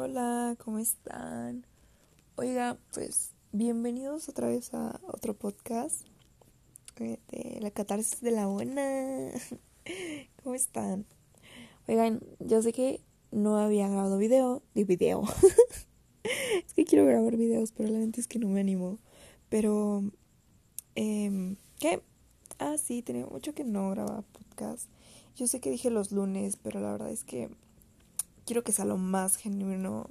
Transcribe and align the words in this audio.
Hola, 0.00 0.54
¿cómo 0.64 0.78
están? 0.78 1.66
Oiga, 2.36 2.78
pues 2.94 3.32
bienvenidos 3.50 4.28
otra 4.28 4.46
vez 4.46 4.72
a 4.72 5.00
otro 5.08 5.34
podcast 5.34 6.06
eh, 7.00 7.18
de 7.32 7.58
la 7.60 7.72
catarsis 7.72 8.20
de 8.20 8.30
la 8.30 8.46
buena. 8.46 8.80
¿Cómo 10.44 10.54
están? 10.54 11.04
Oigan, 11.88 12.20
yo 12.38 12.62
sé 12.62 12.72
que 12.72 13.00
no 13.32 13.58
había 13.58 13.88
grabado 13.88 14.18
video, 14.18 14.62
de 14.76 14.84
video. 14.84 15.24
es 16.22 16.74
que 16.74 16.84
quiero 16.84 17.04
grabar 17.04 17.36
videos, 17.36 17.72
pero 17.72 17.88
la 17.88 17.98
es 17.98 18.28
que 18.28 18.38
no 18.38 18.46
me 18.46 18.60
animo. 18.60 19.00
Pero, 19.48 20.04
eh, 20.94 21.56
¿qué? 21.80 22.04
Ah, 22.60 22.78
sí, 22.78 23.02
tenía 23.02 23.26
mucho 23.26 23.52
que 23.52 23.64
no 23.64 23.90
grababa 23.90 24.22
podcast. 24.22 24.88
Yo 25.34 25.48
sé 25.48 25.58
que 25.58 25.72
dije 25.72 25.90
los 25.90 26.12
lunes, 26.12 26.56
pero 26.56 26.78
la 26.78 26.92
verdad 26.92 27.10
es 27.10 27.24
que 27.24 27.50
quiero 28.48 28.64
que 28.64 28.72
sea 28.72 28.86
lo 28.86 28.96
más 28.96 29.36
genuino 29.36 30.06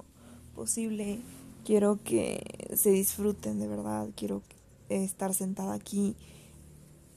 posible. 0.54 1.18
Quiero 1.64 1.98
que 2.04 2.70
se 2.76 2.92
disfruten 2.92 3.58
de 3.58 3.66
verdad. 3.66 4.08
Quiero 4.14 4.42
estar 4.88 5.34
sentada 5.34 5.74
aquí 5.74 6.14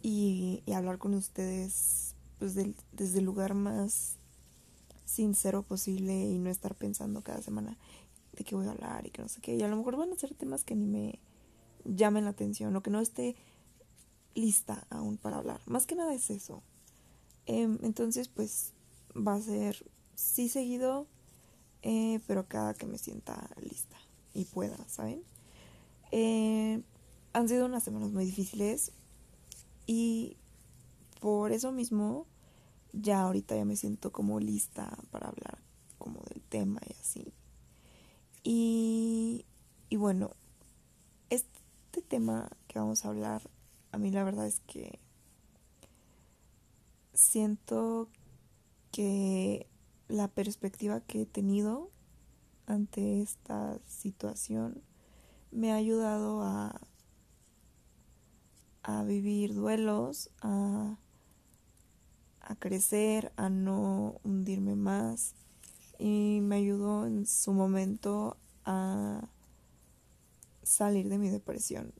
y, 0.01 0.63
hablar 0.75 0.97
con 0.97 1.13
ustedes 1.13 2.15
pues 2.39 2.55
desde 2.55 3.19
el 3.19 3.25
lugar 3.25 3.53
más 3.53 4.15
sincero 5.05 5.61
posible 5.61 6.11
y 6.11 6.39
no 6.39 6.49
estar 6.49 6.73
pensando 6.73 7.21
cada 7.21 7.43
semana 7.43 7.77
de 8.33 8.43
qué 8.43 8.55
voy 8.55 8.65
a 8.65 8.71
hablar 8.71 9.05
y 9.05 9.11
que 9.11 9.21
no 9.21 9.27
sé 9.27 9.41
qué. 9.41 9.55
Y 9.55 9.61
a 9.61 9.67
lo 9.67 9.77
mejor 9.77 9.97
van 9.97 10.11
a 10.11 10.15
ser 10.15 10.33
temas 10.33 10.63
que 10.63 10.75
ni 10.75 10.87
me 10.87 11.19
llamen 11.85 12.23
la 12.23 12.31
atención 12.31 12.75
o 12.75 12.81
que 12.81 12.89
no 12.89 12.99
esté 12.99 13.35
lista 14.33 14.87
aún 14.89 15.17
para 15.17 15.37
hablar. 15.37 15.61
Más 15.67 15.85
que 15.85 15.95
nada 15.95 16.15
es 16.15 16.31
eso. 16.31 16.63
Em, 17.45 17.77
entonces, 17.83 18.27
pues 18.27 18.73
va 19.15 19.35
a 19.35 19.41
ser 19.41 19.85
sí 20.21 20.49
seguido, 20.49 21.07
eh, 21.81 22.19
pero 22.27 22.47
cada 22.47 22.73
que 22.73 22.85
me 22.85 22.97
sienta 22.97 23.49
lista 23.59 23.97
y 24.33 24.45
pueda, 24.45 24.77
¿saben? 24.87 25.23
Eh, 26.11 26.81
han 27.33 27.49
sido 27.49 27.65
unas 27.65 27.83
semanas 27.83 28.11
muy 28.11 28.25
difíciles 28.25 28.91
y 29.87 30.37
por 31.19 31.51
eso 31.51 31.71
mismo 31.71 32.27
ya 32.93 33.21
ahorita 33.21 33.55
ya 33.55 33.65
me 33.65 33.75
siento 33.75 34.11
como 34.11 34.39
lista 34.39 34.97
para 35.11 35.29
hablar 35.29 35.57
como 35.97 36.21
del 36.23 36.41
tema 36.41 36.81
y 36.87 36.93
así. 36.99 37.33
Y, 38.43 39.45
y 39.89 39.95
bueno, 39.97 40.31
este 41.29 42.01
tema 42.01 42.49
que 42.67 42.79
vamos 42.79 43.05
a 43.05 43.09
hablar, 43.09 43.41
a 43.91 43.97
mí 43.97 44.11
la 44.11 44.23
verdad 44.23 44.47
es 44.47 44.59
que 44.61 44.99
siento 47.13 48.09
que 48.91 49.67
la 50.11 50.27
perspectiva 50.27 50.99
que 51.01 51.21
he 51.21 51.25
tenido 51.25 51.89
ante 52.65 53.21
esta 53.21 53.79
situación 53.87 54.81
me 55.51 55.71
ha 55.71 55.75
ayudado 55.75 56.41
a, 56.43 56.81
a 58.83 59.03
vivir 59.03 59.53
duelos, 59.53 60.29
a, 60.41 60.97
a 62.41 62.55
crecer, 62.55 63.31
a 63.37 63.49
no 63.49 64.19
hundirme 64.23 64.75
más. 64.75 65.33
Y 65.97 66.39
me 66.41 66.57
ayudó 66.57 67.05
en 67.05 67.25
su 67.25 67.53
momento 67.53 68.37
a 68.65 69.29
salir 70.63 71.09
de 71.09 71.17
mi 71.17 71.29
depresión 71.29 71.93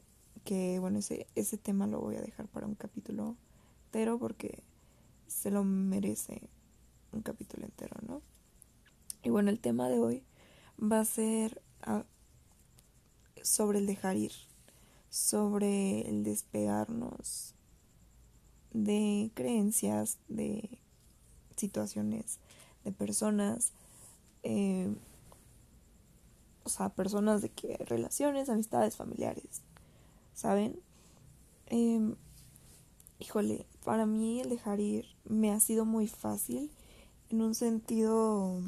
que 0.44 0.80
bueno 0.80 1.00
ese, 1.00 1.28
ese 1.36 1.58
tema 1.58 1.88
lo 1.88 2.00
voy 2.00 2.16
a 2.16 2.22
dejar 2.22 2.48
para 2.48 2.66
un 2.66 2.75
capítulo 2.75 3.36
entero 3.86 4.18
porque 4.18 4.64
se 5.28 5.52
lo 5.52 5.64
merece 5.64 6.50
un 7.12 7.22
capítulo 7.22 7.66
entero, 7.66 7.95
¿no? 8.08 8.22
Y 9.23 9.30
bueno, 9.30 9.50
el 9.50 9.59
tema 9.59 9.90
de 9.90 10.00
hoy 10.00 10.23
va 10.81 11.00
a 11.00 11.06
ser 11.06 11.62
ah, 11.84 12.06
sobre 13.44 13.80
el 13.80 13.86
dejar 13.86 14.18
ir, 14.18 14.31
sobre 15.09 16.08
el 16.09 16.23
despegarnos 16.23 17.53
de 18.74 19.31
creencias, 19.34 20.18
de 20.28 20.80
situaciones, 21.56 22.40
de 22.84 22.91
personas, 22.91 23.74
eh, 24.44 24.94
o 26.63 26.69
sea, 26.69 26.90
personas 26.90 27.41
de 27.41 27.50
que 27.50 27.78
relaciones, 27.86 28.50
amistades, 28.50 28.96
familiares, 28.96 29.62
¿saben? 30.34 30.80
Em, 31.68 32.16
híjole, 33.19 33.66
para 33.84 34.06
mí 34.06 34.41
el 34.41 34.50
dejar 34.50 34.80
ir 34.80 35.06
me 35.25 35.52
ha 35.52 35.59
sido 35.59 35.86
muy 35.86 36.07
fácil 36.07 36.72
en 37.31 37.42
un 37.42 37.56
sentido, 37.56 38.62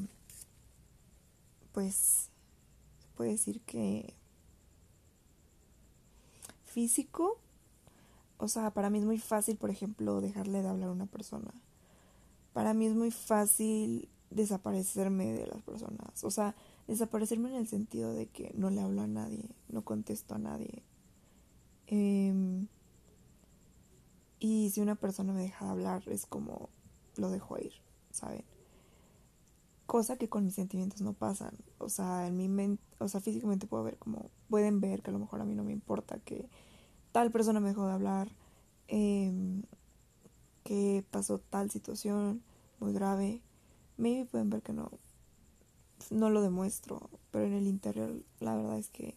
pues, 1.73 2.29
se 2.99 3.07
puede 3.15 3.31
decir 3.31 3.61
que 3.61 4.13
físico. 6.65 7.39
O 8.37 8.47
sea, 8.47 8.71
para 8.71 8.89
mí 8.89 8.99
es 8.99 9.05
muy 9.05 9.19
fácil, 9.19 9.57
por 9.57 9.69
ejemplo, 9.69 10.21
dejarle 10.21 10.61
de 10.61 10.69
hablar 10.69 10.89
a 10.89 10.93
una 10.93 11.05
persona. 11.05 11.53
Para 12.53 12.73
mí 12.73 12.87
es 12.87 12.95
muy 12.95 13.11
fácil 13.11 14.09
desaparecerme 14.29 15.33
de 15.33 15.47
las 15.47 15.61
personas. 15.61 16.23
O 16.23 16.31
sea, 16.31 16.55
desaparecerme 16.87 17.49
en 17.49 17.55
el 17.55 17.67
sentido 17.67 18.13
de 18.13 18.27
que 18.27 18.51
no 18.55 18.69
le 18.69 18.81
hablo 18.81 19.01
a 19.01 19.07
nadie, 19.07 19.49
no 19.69 19.83
contesto 19.83 20.35
a 20.35 20.39
nadie. 20.39 20.83
Eh, 21.87 22.65
y 24.39 24.71
si 24.71 24.81
una 24.81 24.95
persona 24.95 25.31
me 25.31 25.43
deja 25.43 25.65
de 25.65 25.71
hablar, 25.71 26.03
es 26.07 26.25
como 26.25 26.69
lo 27.15 27.29
dejo 27.29 27.57
ir, 27.59 27.73
¿saben? 28.11 28.43
Cosa 29.93 30.17
que 30.17 30.27
con 30.27 30.43
mis 30.43 30.55
sentimientos 30.55 31.01
no 31.01 31.13
pasan. 31.13 31.55
O 31.77 31.87
sea, 31.87 32.25
en 32.25 32.35
mi 32.35 32.49
mente, 32.49 32.81
o 32.97 33.07
sea, 33.07 33.21
físicamente 33.21 33.67
puedo 33.67 33.83
ver 33.83 33.99
como, 33.99 34.31
pueden 34.49 34.81
ver 34.81 35.03
que 35.03 35.11
a 35.11 35.13
lo 35.13 35.19
mejor 35.19 35.39
a 35.39 35.45
mí 35.45 35.53
no 35.53 35.63
me 35.63 35.71
importa 35.71 36.17
que 36.17 36.49
tal 37.11 37.29
persona 37.29 37.59
me 37.59 37.67
dejó 37.67 37.85
de 37.85 37.93
hablar, 37.93 38.31
em, 38.87 39.61
que 40.63 41.05
pasó 41.11 41.37
tal 41.37 41.69
situación 41.69 42.41
muy 42.79 42.91
grave. 42.91 43.43
Maybe 43.97 44.25
pueden 44.25 44.49
ver 44.49 44.63
que 44.63 44.73
no, 44.73 44.89
no 46.09 46.31
lo 46.31 46.41
demuestro, 46.41 47.11
pero 47.29 47.45
en 47.45 47.53
el 47.53 47.67
interior 47.67 48.23
la 48.39 48.55
verdad 48.55 48.79
es 48.79 48.89
que, 48.89 49.15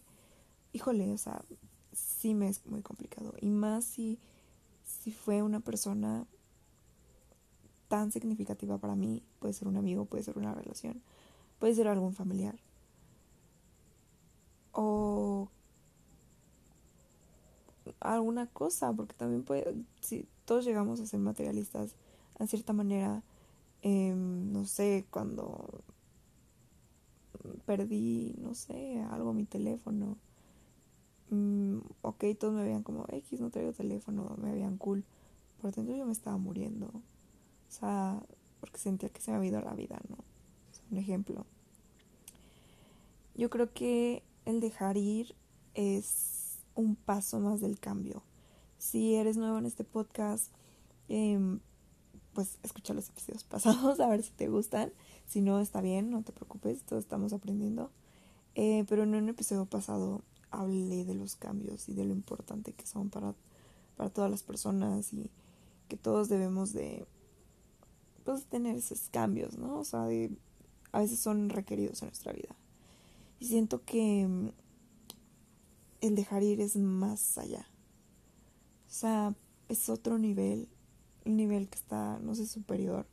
híjole, 0.73 1.11
o 1.11 1.17
sea, 1.17 1.43
sí 1.91 2.35
me 2.35 2.49
es 2.49 2.63
muy 2.67 2.83
complicado. 2.83 3.33
Y 3.41 3.49
más 3.49 3.83
si 3.83 4.19
si 4.83 5.11
fue 5.11 5.41
una 5.41 5.59
persona 5.59 6.27
tan 7.87 8.11
significativa 8.11 8.77
para 8.77 8.95
mí, 8.95 9.23
puede 9.39 9.53
ser 9.53 9.67
un 9.67 9.77
amigo, 9.77 10.05
puede 10.05 10.23
ser 10.23 10.37
una 10.37 10.53
relación, 10.53 11.01
puede 11.59 11.75
ser 11.75 11.87
algún 11.87 12.13
familiar. 12.13 12.55
O 14.73 15.49
alguna 17.99 18.47
cosa, 18.47 18.93
porque 18.93 19.15
también 19.15 19.43
puede, 19.43 19.73
si 20.01 20.27
todos 20.45 20.65
llegamos 20.65 20.99
a 20.99 21.05
ser 21.05 21.19
materialistas, 21.19 21.95
en 22.39 22.47
cierta 22.47 22.73
manera, 22.73 23.23
em, 23.81 24.51
no 24.51 24.65
sé, 24.65 25.05
cuando 25.11 25.83
perdí, 27.65 28.35
no 28.39 28.53
sé, 28.53 29.01
algo, 29.11 29.33
mi 29.33 29.45
teléfono, 29.45 30.17
Mm, 31.29 31.79
ok, 32.01 32.23
todos 32.39 32.53
me 32.53 32.63
veían 32.63 32.83
como 32.83 33.05
X, 33.09 33.39
no 33.41 33.49
traigo 33.49 33.73
teléfono, 33.73 34.35
me 34.41 34.51
veían 34.51 34.77
cool. 34.77 35.03
Por 35.61 35.73
dentro 35.73 35.95
yo 35.95 36.05
me 36.05 36.11
estaba 36.13 36.37
muriendo. 36.37 36.91
O 37.67 37.71
sea, 37.71 38.21
porque 38.59 38.77
sentía 38.77 39.09
que 39.09 39.21
se 39.21 39.31
me 39.31 39.37
había 39.37 39.49
ido 39.49 39.61
la 39.61 39.73
vida, 39.73 39.99
¿no? 40.09 40.17
un 40.91 40.97
ejemplo. 40.97 41.45
Yo 43.35 43.49
creo 43.49 43.73
que 43.73 44.23
el 44.45 44.59
dejar 44.59 44.97
ir 44.97 45.35
es 45.73 46.59
un 46.75 46.95
paso 46.95 47.39
más 47.39 47.61
del 47.61 47.79
cambio. 47.79 48.23
Si 48.77 49.15
eres 49.15 49.37
nuevo 49.37 49.57
en 49.57 49.65
este 49.65 49.83
podcast, 49.83 50.51
em, 51.09 51.59
pues 52.33 52.57
escucha 52.63 52.93
los 52.93 53.09
episodios 53.09 53.43
pasados 53.43 53.99
a 53.99 54.07
ver 54.07 54.23
si 54.23 54.31
te 54.31 54.47
gustan. 54.47 54.91
Si 55.25 55.41
no, 55.41 55.59
está 55.59 55.81
bien, 55.81 56.09
no 56.09 56.23
te 56.23 56.31
preocupes, 56.31 56.83
todos 56.83 57.03
estamos 57.03 57.33
aprendiendo. 57.33 57.91
Eh, 58.55 58.85
pero 58.87 59.03
en 59.03 59.13
un 59.13 59.29
episodio 59.29 59.65
pasado 59.65 60.21
hablé 60.49 61.05
de 61.05 61.13
los 61.13 61.35
cambios 61.35 61.89
y 61.89 61.93
de 61.93 62.05
lo 62.05 62.13
importante 62.13 62.73
que 62.73 62.87
son 62.87 63.09
para, 63.09 63.35
para 63.97 64.09
todas 64.09 64.31
las 64.31 64.41
personas 64.43 65.13
y 65.13 65.29
que 65.89 65.97
todos 65.97 66.29
debemos 66.29 66.73
de 66.73 67.05
pues, 68.33 68.45
tener 68.45 68.75
esos 68.75 69.07
cambios, 69.09 69.57
¿no? 69.57 69.79
O 69.79 69.85
sea, 69.85 70.03
de, 70.03 70.29
a 70.91 70.99
veces 70.99 71.17
son 71.17 71.49
requeridos 71.49 72.01
en 72.01 72.09
nuestra 72.09 72.33
vida. 72.33 72.53
Y 73.39 73.45
siento 73.45 73.85
que 73.85 74.27
mm, 74.27 74.49
el 76.01 76.15
dejar 76.15 76.43
ir 76.43 76.59
es 76.59 76.75
más 76.75 77.37
allá. 77.37 77.65
O 78.87 78.91
sea, 78.91 79.33
es 79.69 79.87
otro 79.87 80.17
nivel, 80.17 80.67
un 81.25 81.37
nivel 81.37 81.69
que 81.69 81.77
está, 81.77 82.19
no 82.19 82.35
sé, 82.35 82.47
superior. 82.47 83.05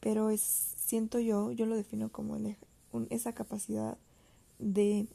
Pero 0.00 0.30
es, 0.30 0.40
siento 0.40 1.18
yo, 1.18 1.52
yo 1.52 1.66
lo 1.66 1.76
defino 1.76 2.10
como 2.10 2.36
el, 2.36 2.56
esa 3.10 3.34
capacidad 3.34 3.98
de 4.58 5.06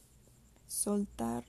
soltar 0.67 1.45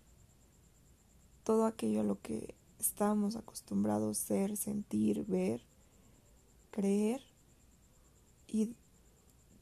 todo 1.42 1.66
aquello 1.66 2.00
a 2.00 2.04
lo 2.04 2.22
que 2.22 2.54
estábamos 2.78 3.36
acostumbrados 3.36 4.18
a 4.18 4.26
ser, 4.26 4.56
sentir, 4.56 5.26
ver, 5.26 5.60
creer 6.74 7.20
y 8.48 8.74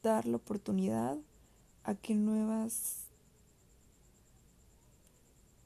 dar 0.03 0.25
la 0.25 0.39
oportunidad 0.39 1.19
a 1.85 1.95
que 1.95 2.15
nuevas 2.15 3.03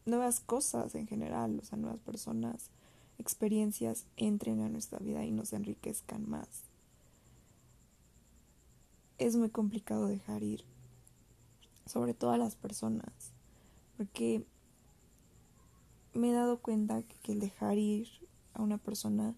nuevas 0.06 0.40
cosas 0.40 0.96
en 0.96 1.06
general, 1.06 1.58
o 1.60 1.64
sea, 1.64 1.78
nuevas 1.78 2.00
personas, 2.00 2.70
experiencias 3.18 4.06
entren 4.16 4.60
a 4.60 4.68
nuestra 4.68 4.98
vida 4.98 5.24
y 5.24 5.30
nos 5.30 5.52
enriquezcan 5.52 6.28
más. 6.28 6.48
Es 9.18 9.36
muy 9.36 9.50
complicado 9.50 10.06
dejar 10.06 10.42
ir, 10.42 10.64
sobre 11.86 12.12
todo 12.12 12.32
a 12.32 12.38
las 12.38 12.56
personas, 12.56 13.32
porque 13.96 14.44
me 16.12 16.30
he 16.30 16.32
dado 16.32 16.58
cuenta 16.58 17.02
que 17.02 17.32
el 17.32 17.40
dejar 17.40 17.78
ir 17.78 18.08
a 18.54 18.62
una 18.62 18.78
persona 18.78 19.34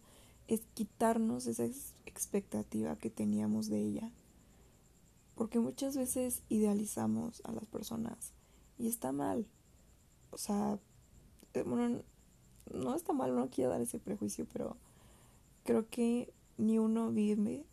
es 0.48 0.62
quitarnos 0.74 1.46
esa 1.46 1.64
expectativa 2.06 2.96
que 2.96 3.10
teníamos 3.10 3.68
de 3.68 3.78
ella. 3.80 4.10
Porque 5.34 5.60
muchas 5.60 5.96
veces 5.96 6.42
idealizamos 6.48 7.42
a 7.44 7.52
las 7.52 7.66
personas 7.66 8.32
y 8.78 8.88
está 8.88 9.12
mal. 9.12 9.46
O 10.30 10.38
sea, 10.38 10.80
eh, 11.54 11.62
bueno, 11.62 12.02
no 12.72 12.94
está 12.94 13.12
mal, 13.12 13.34
no 13.36 13.48
quiero 13.50 13.70
dar 13.70 13.80
ese 13.80 14.00
prejuicio, 14.00 14.46
pero 14.52 14.76
creo 15.64 15.88
que 15.88 16.32
ni 16.56 16.78
uno 16.78 17.12
vive 17.12 17.64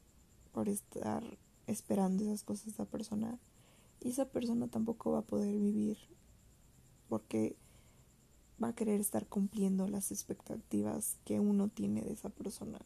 por 0.53 0.69
estar 0.69 1.23
esperando 1.65 2.23
esas 2.23 2.43
cosas 2.43 2.65
de 2.65 2.71
esa 2.71 2.85
persona 2.85 3.39
y 3.99 4.09
esa 4.09 4.25
persona 4.25 4.67
tampoco 4.67 5.11
va 5.11 5.19
a 5.19 5.23
poder 5.23 5.57
vivir 5.57 5.97
porque 7.09 7.55
va 8.61 8.69
a 8.69 8.75
querer 8.75 8.99
estar 8.99 9.25
cumpliendo 9.27 9.87
las 9.87 10.11
expectativas 10.11 11.17
que 11.25 11.39
uno 11.39 11.67
tiene 11.67 12.01
de 12.01 12.13
esa 12.13 12.29
persona. 12.29 12.79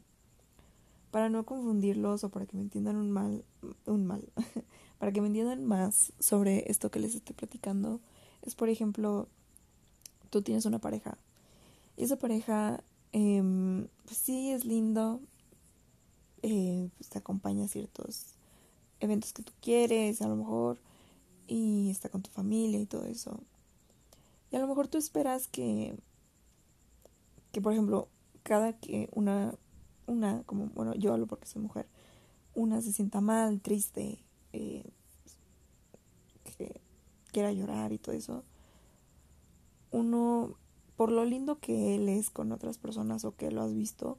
Para 1.11 1.29
no 1.29 1.45
confundirlos 1.45 2.23
o 2.23 2.29
para 2.29 2.45
que 2.45 2.55
me 2.55 2.63
entiendan 2.63 2.95
un 2.95 3.11
mal, 3.11 3.43
un 3.85 4.05
mal, 4.05 4.23
para 4.99 5.11
que 5.11 5.21
me 5.21 5.27
entiendan 5.27 5.65
más 5.65 6.13
sobre 6.19 6.69
esto 6.69 6.91
que 6.91 6.99
les 6.99 7.15
estoy 7.15 7.35
platicando, 7.35 7.99
es 8.41 8.55
por 8.55 8.69
ejemplo, 8.69 9.27
tú 10.29 10.41
tienes 10.41 10.65
una 10.65 10.79
pareja 10.79 11.17
y 11.99 12.05
esa 12.05 12.17
pareja, 12.17 12.81
eh, 13.11 13.43
pues 14.05 14.17
sí, 14.17 14.51
es 14.51 14.63
lindo, 14.63 15.19
eh, 16.41 16.87
pues 16.97 17.09
te 17.09 17.17
acompaña 17.19 17.65
a 17.65 17.67
ciertos 17.67 18.27
eventos 19.01 19.33
que 19.33 19.43
tú 19.43 19.51
quieres, 19.61 20.21
a 20.21 20.29
lo 20.29 20.37
mejor, 20.37 20.77
y 21.45 21.89
está 21.89 22.07
con 22.07 22.21
tu 22.21 22.29
familia 22.29 22.79
y 22.79 22.85
todo 22.85 23.03
eso. 23.03 23.41
Y 24.51 24.55
a 24.55 24.59
lo 24.59 24.67
mejor 24.67 24.87
tú 24.87 24.97
esperas 24.97 25.47
que, 25.47 25.95
que 27.51 27.61
por 27.61 27.73
ejemplo, 27.73 28.07
cada 28.43 28.73
que 28.73 29.09
una, 29.13 29.53
una, 30.07 30.43
como, 30.43 30.67
bueno, 30.67 30.95
yo 30.95 31.13
hablo 31.13 31.27
porque 31.27 31.45
soy 31.45 31.61
mujer, 31.61 31.87
una 32.55 32.81
se 32.81 32.91
sienta 32.91 33.21
mal, 33.21 33.61
triste, 33.61 34.23
eh, 34.53 34.83
que 36.57 36.81
quiera 37.31 37.51
llorar 37.51 37.91
y 37.91 37.99
todo 37.99 38.15
eso, 38.15 38.43
uno, 39.91 40.55
por 40.95 41.11
lo 41.11 41.25
lindo 41.25 41.59
que 41.59 41.95
él 41.95 42.09
es 42.09 42.29
con 42.29 42.51
otras 42.51 42.77
personas 42.77 43.25
o 43.25 43.35
que 43.35 43.51
lo 43.51 43.61
has 43.61 43.73
visto, 43.73 44.17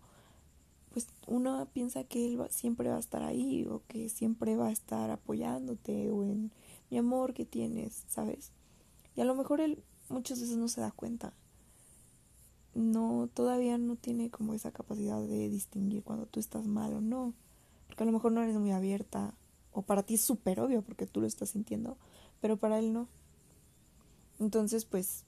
pues 0.93 1.07
uno 1.27 1.67
piensa 1.73 2.05
que 2.05 2.27
él 2.27 2.41
siempre 2.51 2.89
va 2.89 2.97
a 2.97 3.01
estar 3.01 3.23
ahí 3.23 3.65
o 3.67 3.83
que 3.87 4.09
siempre 4.09 4.57
va 4.57 4.69
a 4.69 4.73
estar 4.73 5.11
apoyándote 5.11 6.11
o 6.11 6.25
en 6.25 6.53
mi 6.91 6.99
amor 6.99 7.35
que 7.35 7.45
tienes, 7.45 8.05
¿sabes? 8.09 8.53
Y 9.15 9.21
a 9.21 9.25
lo 9.25 9.35
mejor 9.35 9.61
él 9.61 9.85
muchas 10.11 10.41
veces 10.41 10.57
no 10.57 10.69
se 10.69 10.81
da 10.81 10.91
cuenta. 10.91 11.33
No, 12.75 13.29
todavía 13.33 13.79
no 13.79 13.97
tiene 13.97 14.31
como 14.31 14.55
esa 14.55 14.71
capacidad 14.71 15.21
de 15.21 15.49
distinguir 15.49 16.03
cuando 16.03 16.27
tú 16.27 16.41
estás 16.41 16.67
mal 16.67 16.93
o 16.95 17.01
no. 17.01 17.35
Porque 17.87 18.03
a 18.03 18.07
lo 18.07 18.13
mejor 18.13 18.33
no 18.33 18.43
eres 18.43 18.57
muy 18.57 18.73
abierta. 18.73 19.35
O 19.73 19.83
para 19.83 20.03
ti 20.03 20.15
es 20.15 20.21
súper 20.21 20.61
obvio 20.61 20.83
porque 20.83 21.07
tú 21.07 21.21
lo 21.21 21.27
estás 21.27 21.51
sintiendo. 21.51 21.97
Pero 22.41 22.57
para 22.57 22.79
él 22.79 22.93
no. 22.93 23.09
Entonces, 24.39 24.85
pues, 24.85 25.25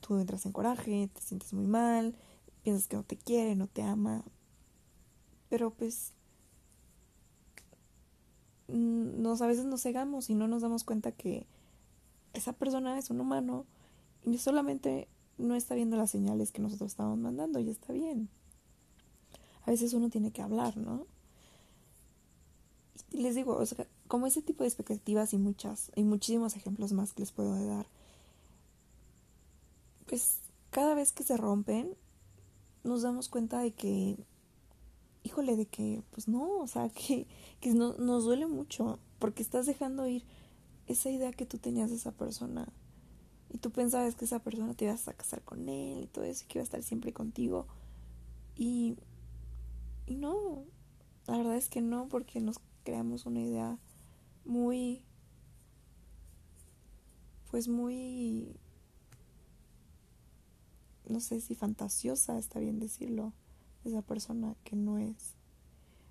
tú 0.00 0.18
entras 0.18 0.46
en 0.46 0.52
coraje, 0.52 1.08
te 1.12 1.20
sientes 1.20 1.52
muy 1.52 1.66
mal, 1.66 2.14
piensas 2.62 2.88
que 2.88 2.96
no 2.96 3.04
te 3.04 3.16
quiere, 3.16 3.54
no 3.54 3.68
te 3.68 3.82
ama. 3.82 4.24
Pero 5.48 5.70
pues, 5.70 6.12
nos 8.68 9.42
a 9.42 9.46
veces 9.46 9.66
nos 9.66 9.82
cegamos 9.82 10.30
y 10.30 10.34
no 10.34 10.48
nos 10.48 10.62
damos 10.62 10.84
cuenta 10.84 11.12
que 11.12 11.46
esa 12.32 12.52
persona 12.52 12.98
es 12.98 13.10
un 13.10 13.20
humano 13.20 13.66
y 14.24 14.38
solamente 14.38 15.08
no 15.38 15.54
está 15.54 15.74
viendo 15.74 15.96
las 15.96 16.10
señales 16.10 16.52
que 16.52 16.62
nosotros 16.62 16.92
estamos 16.92 17.18
mandando 17.18 17.58
y 17.58 17.68
está 17.68 17.92
bien. 17.92 18.28
A 19.64 19.70
veces 19.70 19.92
uno 19.94 20.10
tiene 20.10 20.32
que 20.32 20.42
hablar, 20.42 20.76
¿no? 20.76 21.06
Y 23.10 23.18
les 23.18 23.34
digo, 23.34 23.56
o 23.56 23.66
sea, 23.66 23.86
como 24.08 24.26
ese 24.26 24.42
tipo 24.42 24.64
de 24.64 24.68
expectativas 24.68 25.32
y 25.32 25.38
muchas, 25.38 25.92
y 25.94 26.02
muchísimos 26.02 26.56
ejemplos 26.56 26.92
más 26.92 27.12
que 27.12 27.20
les 27.20 27.32
puedo 27.32 27.54
dar, 27.66 27.86
pues 30.06 30.38
cada 30.70 30.94
vez 30.94 31.12
que 31.12 31.22
se 31.22 31.36
rompen, 31.36 31.94
nos 32.84 33.02
damos 33.02 33.28
cuenta 33.28 33.60
de 33.60 33.72
que, 33.72 34.16
híjole, 35.22 35.56
de 35.56 35.66
que, 35.66 36.02
pues 36.10 36.28
no, 36.28 36.58
o 36.58 36.66
sea, 36.66 36.88
que, 36.94 37.26
que 37.60 37.74
no, 37.74 37.94
nos 37.94 38.24
duele 38.24 38.46
mucho, 38.46 38.98
porque 39.18 39.42
estás 39.42 39.66
dejando 39.66 40.06
ir 40.08 40.24
esa 40.86 41.10
idea 41.10 41.32
que 41.32 41.46
tú 41.46 41.58
tenías 41.58 41.90
de 41.90 41.96
esa 41.96 42.12
persona. 42.12 42.68
Y 43.50 43.58
tú 43.58 43.70
pensabas 43.70 44.14
que 44.14 44.24
esa 44.24 44.38
persona 44.38 44.74
te 44.74 44.86
ibas 44.86 45.06
a 45.08 45.12
casar 45.12 45.42
con 45.42 45.68
él 45.68 46.04
y 46.04 46.06
todo 46.06 46.24
eso, 46.24 46.44
y 46.44 46.48
que 46.48 46.58
iba 46.58 46.62
a 46.62 46.64
estar 46.64 46.82
siempre 46.82 47.12
contigo. 47.12 47.66
Y, 48.56 48.96
y 50.06 50.14
no, 50.14 50.64
la 51.26 51.36
verdad 51.36 51.56
es 51.56 51.68
que 51.68 51.80
no, 51.80 52.08
porque 52.08 52.40
nos 52.40 52.60
creamos 52.84 53.26
una 53.26 53.40
idea 53.40 53.78
muy, 54.44 55.02
pues 57.50 57.68
muy, 57.68 58.56
no 61.08 61.20
sé 61.20 61.40
si 61.40 61.54
fantasiosa, 61.54 62.38
está 62.38 62.58
bien 62.58 62.80
decirlo, 62.80 63.32
de 63.84 63.90
esa 63.90 64.02
persona 64.02 64.56
que 64.64 64.76
no 64.76 64.98
es. 64.98 65.34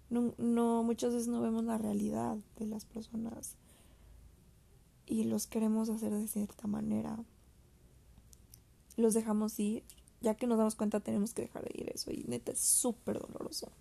No, 0.10 0.34
no, 0.38 0.84
muchas 0.84 1.14
veces 1.14 1.28
no 1.28 1.42
vemos 1.42 1.64
la 1.64 1.78
realidad 1.78 2.38
de 2.58 2.66
las 2.68 2.86
personas 2.86 3.56
y 5.06 5.24
los 5.26 5.48
queremos 5.48 5.90
hacer 5.90 6.12
de 6.14 6.28
cierta 6.28 6.68
manera. 6.68 7.18
Los 8.98 9.14
dejamos 9.14 9.60
ir, 9.60 9.84
ya 10.22 10.36
que 10.36 10.48
nos 10.48 10.58
damos 10.58 10.76
cuenta 10.76 11.00
tenemos 11.00 11.34
que 11.34 11.44
dejar 11.44 11.64
de 11.64 11.82
ir 11.82 11.90
eso 11.90 12.12
y 12.12 12.24
neta 12.28 12.52
es 12.52 12.60
súper 12.60 13.20
doloroso. 13.20 13.72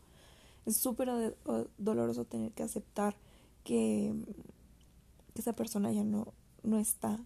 Es 0.66 0.76
súper 0.76 1.36
doloroso 1.78 2.24
tener 2.24 2.52
que 2.52 2.62
aceptar 2.62 3.16
que, 3.64 4.14
esa 5.34 5.54
persona 5.54 5.90
ya 5.90 6.04
no, 6.04 6.34
no 6.62 6.78
está 6.78 7.18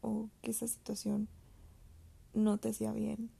o 0.00 0.30
que 0.40 0.52
esa 0.52 0.66
situación 0.66 1.28
no 2.32 2.56
te 2.56 2.70
hacía 2.70 2.92
bien 2.92 3.30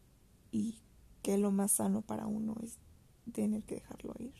y 0.52 0.80
que 1.22 1.38
lo 1.38 1.50
más 1.50 1.70
sano 1.72 2.02
para 2.02 2.26
uno 2.26 2.54
es 2.62 2.76
tener 3.32 3.62
que 3.62 3.76
dejarlo 3.76 4.12
ir. 4.18 4.34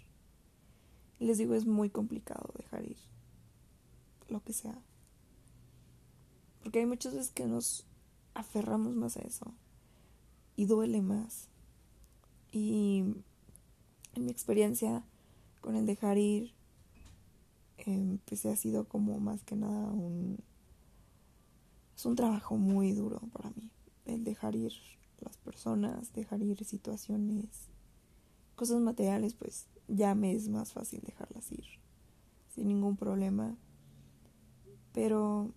Les 1.20 1.38
digo, 1.38 1.54
es 1.54 1.64
muy 1.64 1.88
complicado 1.88 2.52
dejar 2.58 2.84
ir 2.84 2.98
lo 4.28 4.42
que 4.42 4.52
sea. 4.52 4.78
Porque 6.68 6.80
hay 6.80 6.86
muchas 6.86 7.14
veces 7.14 7.30
que 7.30 7.46
nos 7.46 7.86
aferramos 8.34 8.94
más 8.94 9.16
a 9.16 9.22
eso 9.22 9.54
y 10.54 10.66
duele 10.66 11.00
más. 11.00 11.48
Y 12.52 13.04
en 14.14 14.24
mi 14.26 14.30
experiencia 14.30 15.02
con 15.62 15.76
el 15.76 15.86
dejar 15.86 16.18
ir, 16.18 16.52
eh, 17.78 18.18
pues 18.26 18.44
ha 18.44 18.54
sido 18.54 18.86
como 18.86 19.18
más 19.18 19.44
que 19.44 19.56
nada 19.56 19.90
un... 19.92 20.40
Es 21.96 22.04
un 22.04 22.16
trabajo 22.16 22.58
muy 22.58 22.92
duro 22.92 23.18
para 23.32 23.48
mí, 23.52 23.70
el 24.04 24.22
dejar 24.22 24.54
ir 24.54 24.74
las 25.22 25.38
personas, 25.38 26.12
dejar 26.12 26.42
ir 26.42 26.62
situaciones, 26.66 27.48
cosas 28.56 28.82
materiales, 28.82 29.32
pues 29.32 29.68
ya 29.88 30.14
me 30.14 30.34
es 30.34 30.50
más 30.50 30.74
fácil 30.74 31.00
dejarlas 31.00 31.50
ir 31.50 31.64
sin 32.54 32.68
ningún 32.68 32.98
problema. 32.98 33.56
Pero 34.92 35.54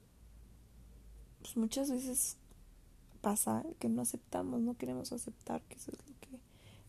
pues 1.41 1.57
muchas 1.57 1.91
veces 1.91 2.37
pasa 3.21 3.63
que 3.79 3.89
no 3.89 4.01
aceptamos, 4.01 4.61
no 4.61 4.77
queremos 4.77 5.11
aceptar 5.11 5.61
que 5.63 5.75
eso 5.75 5.91
es 5.91 5.97
lo 6.07 6.19
que 6.19 6.39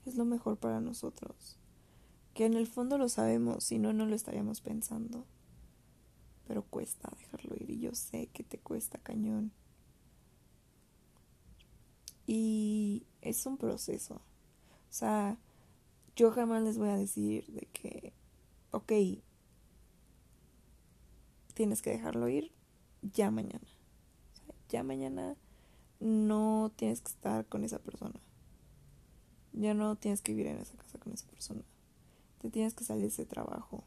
es 0.07 0.17
lo 0.17 0.25
mejor 0.25 0.57
para 0.57 0.81
nosotros. 0.81 1.57
Que 2.35 2.47
en 2.47 2.55
el 2.55 2.67
fondo 2.67 2.99
lo 2.99 3.09
sabemos, 3.09 3.65
si 3.65 3.79
no, 3.79 3.93
no 3.93 4.07
lo 4.07 4.15
estaríamos 4.15 4.61
pensando. 4.61 5.25
Pero 6.49 6.63
cuesta 6.63 7.11
dejarlo 7.19 7.55
ir 7.57 7.71
y 7.71 7.81
yo 7.81 7.95
sé 7.95 8.29
que 8.29 8.43
te 8.43 8.59
cuesta 8.59 8.99
cañón. 8.99 9.53
Y 12.27 13.07
es 13.21 13.47
un 13.47 13.59
proceso. 13.59 14.15
O 14.15 14.95
sea, 14.95 15.39
yo 16.17 16.31
jamás 16.33 16.63
les 16.63 16.79
voy 16.79 16.89
a 16.89 16.97
decir 16.97 17.47
de 17.53 17.67
que, 17.73 18.13
ok, 18.71 18.93
tienes 21.55 21.83
que 21.83 21.91
dejarlo 21.91 22.29
ir 22.29 22.51
ya 23.03 23.31
mañana 23.31 23.67
ya 24.73 24.83
mañana 24.83 25.37
no 26.01 26.73
tienes 26.77 27.03
que 27.03 27.11
estar 27.11 27.47
con 27.47 27.63
esa 27.63 27.79
persona. 27.79 28.19
Ya 29.53 29.75
no 29.75 29.97
tienes 29.97 30.23
que 30.23 30.33
vivir 30.33 30.47
en 30.47 30.59
esa 30.59 30.77
casa 30.77 30.99
con 30.99 31.13
esa 31.13 31.27
persona. 31.27 31.63
Te 32.41 32.51
tienes 32.51 32.73
que 32.73 32.83
salir 32.83 33.03
de 33.03 33.09
ese 33.09 33.27
trabajo. 33.27 33.85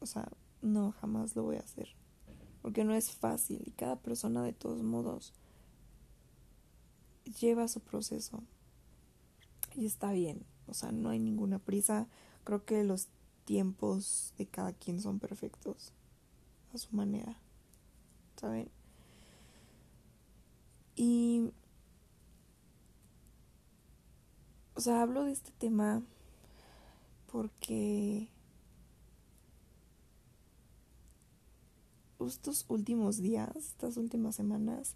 O 0.00 0.06
sea, 0.06 0.28
no, 0.60 0.92
jamás 0.92 1.34
lo 1.34 1.42
voy 1.42 1.56
a 1.56 1.60
hacer. 1.60 1.88
Porque 2.60 2.84
no 2.84 2.94
es 2.94 3.12
fácil 3.12 3.62
y 3.64 3.70
cada 3.70 3.96
persona 3.96 4.42
de 4.42 4.52
todos 4.52 4.82
modos 4.82 5.32
lleva 7.40 7.66
su 7.66 7.80
proceso. 7.80 8.42
Y 9.74 9.86
está 9.86 10.12
bien, 10.12 10.44
o 10.66 10.74
sea, 10.74 10.92
no 10.92 11.08
hay 11.08 11.18
ninguna 11.18 11.58
prisa. 11.58 12.06
Creo 12.44 12.64
que 12.64 12.84
los 12.84 13.08
tiempos 13.46 14.34
de 14.36 14.46
cada 14.46 14.74
quien 14.74 15.00
son 15.00 15.18
perfectos 15.18 15.92
a 16.74 16.78
su 16.78 16.94
manera. 16.94 17.38
¿Saben? 18.36 18.70
Y... 20.96 21.50
O 24.76 24.80
sea, 24.80 25.02
hablo 25.02 25.24
de 25.24 25.32
este 25.32 25.52
tema 25.52 26.02
porque 27.30 28.28
estos 32.26 32.64
últimos 32.68 33.20
días, 33.20 33.56
estas 33.56 33.96
últimas 33.96 34.36
semanas, 34.36 34.94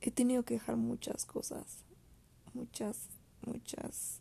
he 0.00 0.10
tenido 0.10 0.44
que 0.44 0.54
dejar 0.54 0.76
muchas 0.76 1.24
cosas, 1.24 1.84
muchas, 2.54 3.08
muchas 3.46 4.20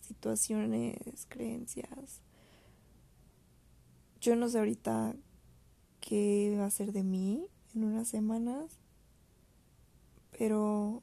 situaciones, 0.00 1.26
creencias. 1.28 2.20
Yo 4.20 4.36
no 4.36 4.48
sé 4.48 4.58
ahorita 4.58 5.14
qué 6.00 6.56
va 6.58 6.66
a 6.66 6.70
ser 6.70 6.92
de 6.92 7.02
mí 7.02 7.46
en 7.74 7.84
unas 7.84 8.08
semanas, 8.08 8.78
pero 10.36 11.02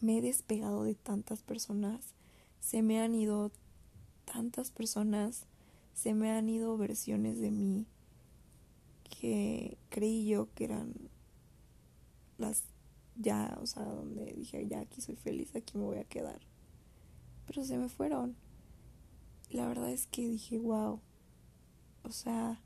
me 0.00 0.18
he 0.18 0.22
despegado 0.22 0.84
de 0.84 0.94
tantas 0.94 1.42
personas, 1.42 2.14
se 2.60 2.82
me 2.82 3.00
han 3.00 3.14
ido 3.14 3.50
tantas 4.24 4.70
personas, 4.70 5.46
se 5.94 6.14
me 6.14 6.30
han 6.30 6.48
ido 6.48 6.76
versiones 6.76 7.40
de 7.40 7.50
mí 7.50 7.86
que 9.04 9.78
creí 9.88 10.26
yo 10.26 10.52
que 10.54 10.64
eran 10.64 10.94
las 12.38 12.64
ya, 13.16 13.56
o 13.62 13.66
sea, 13.66 13.84
donde 13.84 14.34
dije, 14.34 14.66
ya 14.66 14.80
aquí 14.80 15.00
soy 15.00 15.16
feliz, 15.16 15.54
aquí 15.56 15.78
me 15.78 15.84
voy 15.84 15.98
a 15.98 16.04
quedar. 16.04 16.40
Pero 17.46 17.64
se 17.64 17.78
me 17.78 17.88
fueron. 17.88 18.36
La 19.48 19.66
verdad 19.66 19.90
es 19.90 20.06
que 20.06 20.28
dije, 20.28 20.58
wow, 20.58 21.00
o 22.02 22.10
sea, 22.10 22.60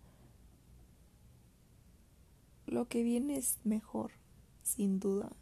lo 2.71 2.87
que 2.87 3.03
viene 3.03 3.37
es 3.37 3.59
mejor, 3.65 4.13
sin 4.63 5.01
duda. 5.01 5.33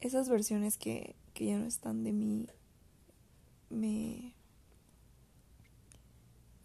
Esas 0.00 0.30
versiones 0.30 0.78
que, 0.78 1.14
que 1.34 1.44
ya 1.44 1.58
no 1.58 1.66
están 1.66 2.04
de 2.04 2.12
mí 2.14 2.46
me, 3.68 4.34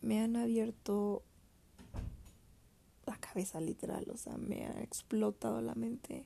me 0.01 0.21
han 0.21 0.37
abierto 0.37 1.23
la 3.05 3.17
cabeza 3.17 3.59
literal, 3.59 4.09
o 4.09 4.15
sea, 4.15 4.37
me 4.37 4.65
ha 4.65 4.81
explotado 4.81 5.59
la 5.59 5.75
mente 5.75 6.25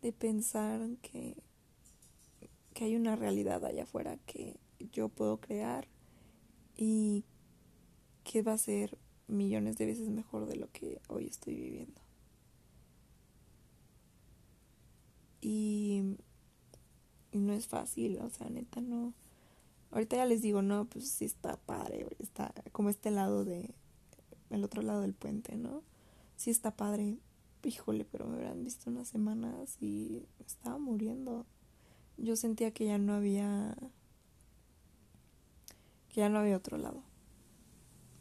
de 0.00 0.12
pensar 0.14 0.96
que, 1.02 1.36
que 2.72 2.84
hay 2.84 2.96
una 2.96 3.14
realidad 3.14 3.62
allá 3.66 3.82
afuera 3.82 4.16
que 4.24 4.58
yo 4.90 5.10
puedo 5.10 5.38
crear 5.38 5.86
y 6.78 7.26
que 8.24 8.40
va 8.40 8.54
a 8.54 8.58
ser 8.58 8.96
millones 9.28 9.76
de 9.76 9.86
veces 9.86 10.08
mejor 10.08 10.46
de 10.46 10.56
lo 10.56 10.70
que 10.72 11.00
hoy 11.08 11.26
estoy 11.26 11.54
viviendo. 11.54 12.00
Y, 15.40 16.16
y 17.30 17.38
no 17.38 17.52
es 17.52 17.66
fácil, 17.66 18.18
o 18.18 18.30
sea, 18.30 18.48
neta 18.48 18.80
no. 18.80 19.14
Ahorita 19.90 20.16
ya 20.16 20.26
les 20.26 20.42
digo, 20.42 20.62
no, 20.62 20.86
pues 20.86 21.08
sí 21.08 21.24
está 21.24 21.56
padre, 21.56 22.06
está 22.18 22.52
como 22.72 22.90
este 22.90 23.10
lado 23.10 23.44
de, 23.44 23.74
el 24.50 24.64
otro 24.64 24.82
lado 24.82 25.02
del 25.02 25.14
puente, 25.14 25.56
¿no? 25.56 25.82
sí 26.38 26.50
está 26.50 26.70
padre. 26.70 27.18
Híjole, 27.64 28.04
pero 28.04 28.26
me 28.26 28.36
hubieran 28.36 28.62
visto 28.64 28.88
unas 28.88 29.08
semanas 29.08 29.76
y 29.80 30.24
estaba 30.46 30.78
muriendo. 30.78 31.44
Yo 32.16 32.36
sentía 32.36 32.70
que 32.72 32.86
ya 32.86 32.96
no 32.96 33.12
había. 33.12 33.76
que 36.08 36.20
ya 36.20 36.28
no 36.28 36.38
había 36.38 36.56
otro 36.56 36.78
lado. 36.78 37.02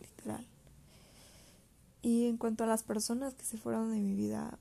Literal. 0.01 0.45
Y 2.07 2.27
en 2.27 2.37
cuanto 2.37 2.63
a 2.63 2.67
las 2.67 2.83
personas 2.83 3.33
que 3.33 3.43
se 3.43 3.57
fueron 3.57 3.91
de 3.91 3.99
mi 3.99 4.15
vida. 4.15 4.57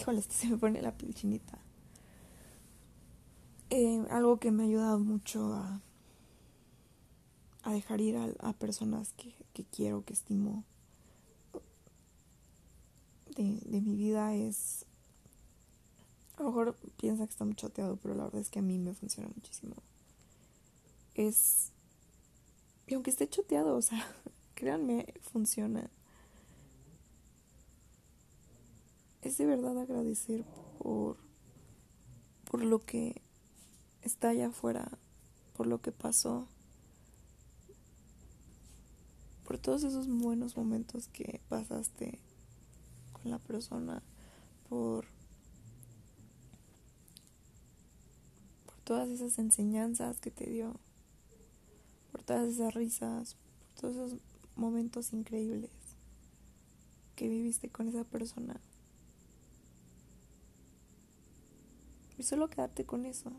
Híjole, 0.00 0.18
este 0.18 0.34
se 0.34 0.48
me 0.48 0.56
pone 0.56 0.82
la 0.82 0.98
piel 0.98 1.14
chinita. 1.14 1.60
Eh, 3.70 4.04
algo 4.10 4.40
que 4.40 4.50
me 4.50 4.64
ha 4.64 4.66
ayudado 4.66 4.98
mucho 4.98 5.54
a, 5.54 5.80
dejar 7.70 8.00
ir 8.00 8.16
a 8.16 8.52
personas 8.54 9.12
que, 9.12 9.36
quiero, 9.70 10.04
que 10.04 10.12
estimo 10.12 10.64
de, 13.36 13.60
de 13.64 13.80
mi 13.80 13.94
vida 13.94 14.34
es... 14.34 14.86
A 16.36 16.42
lo 16.42 16.48
mejor 16.48 16.76
piensa 16.96 17.24
que 17.26 17.30
está 17.30 17.44
muy 17.44 17.54
choteado, 17.54 17.94
pero 17.94 18.16
la 18.16 18.24
verdad 18.24 18.40
es 18.40 18.50
que 18.50 18.58
a 18.58 18.62
mí 18.62 18.76
me 18.76 18.92
funciona 18.92 19.28
muchísimo. 19.32 19.76
Es... 21.14 21.70
Y 22.88 22.94
aunque 22.94 23.10
esté 23.10 23.28
choteado, 23.28 23.76
o 23.76 23.82
sea, 23.82 24.04
créanme, 24.54 25.14
funciona. 25.20 25.90
Es 29.22 29.38
de 29.38 29.46
verdad 29.46 29.78
agradecer 29.78 30.44
por, 30.78 31.18
por 32.50 32.64
lo 32.64 32.84
que 32.84 33.20
está 34.02 34.30
allá 34.30 34.48
afuera, 34.48 34.98
por 35.54 35.66
lo 35.66 35.80
que 35.80 35.92
pasó 35.92 36.48
por 39.48 39.56
todos 39.56 39.82
esos 39.82 40.06
buenos 40.06 40.58
momentos 40.58 41.08
que 41.08 41.40
pasaste 41.48 42.18
con 43.14 43.30
la 43.30 43.38
persona, 43.38 44.02
por, 44.68 45.06
por 48.66 48.74
todas 48.84 49.08
esas 49.08 49.38
enseñanzas 49.38 50.20
que 50.20 50.30
te 50.30 50.44
dio, 50.50 50.78
por 52.10 52.22
todas 52.22 52.48
esas 52.48 52.74
risas, 52.74 53.34
por 53.34 53.80
todos 53.80 53.96
esos 53.96 54.20
momentos 54.56 55.12
increíbles 55.12 55.70
que 57.16 57.28
viviste 57.28 57.68
con 57.68 57.88
esa 57.88 58.04
persona. 58.04 58.60
Y 62.16 62.24
solo 62.24 62.48
quedarte 62.48 62.84
con 62.84 63.06
eso. 63.06 63.32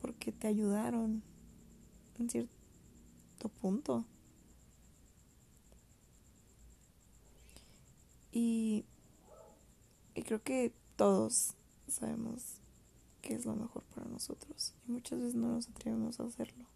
Porque 0.00 0.32
te 0.32 0.46
ayudaron 0.46 1.22
en 2.18 2.30
cierto 2.30 3.48
punto. 3.60 4.04
Y, 8.32 8.84
y 10.14 10.22
creo 10.22 10.42
que 10.42 10.72
todos 10.96 11.54
sabemos 11.88 12.59
es 13.34 13.46
lo 13.46 13.54
mejor 13.54 13.82
para 13.94 14.06
nosotros 14.08 14.74
y 14.86 14.92
muchas 14.92 15.18
veces 15.20 15.34
no 15.34 15.48
nos 15.48 15.68
atrevemos 15.68 16.20
a 16.20 16.24
hacerlo. 16.24 16.66